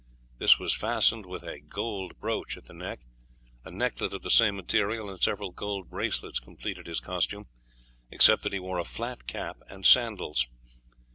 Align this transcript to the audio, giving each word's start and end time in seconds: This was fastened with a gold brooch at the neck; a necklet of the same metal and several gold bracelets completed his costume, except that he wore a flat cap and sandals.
This 0.39 0.57
was 0.57 0.73
fastened 0.73 1.27
with 1.27 1.43
a 1.43 1.59
gold 1.59 2.19
brooch 2.19 2.57
at 2.57 2.63
the 2.65 2.73
neck; 2.73 3.01
a 3.63 3.69
necklet 3.69 4.13
of 4.13 4.23
the 4.23 4.31
same 4.31 4.55
metal 4.55 5.11
and 5.11 5.21
several 5.21 5.51
gold 5.51 5.91
bracelets 5.91 6.39
completed 6.39 6.87
his 6.87 6.99
costume, 6.99 7.45
except 8.09 8.41
that 8.41 8.53
he 8.53 8.59
wore 8.59 8.79
a 8.79 8.83
flat 8.83 9.27
cap 9.27 9.57
and 9.69 9.85
sandals. 9.85 10.47